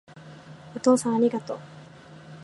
[0.75, 1.59] お父さんありがとう